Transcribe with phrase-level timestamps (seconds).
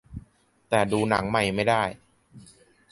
[0.69, 1.83] แต่ดูหนังใหม่ไม่ได้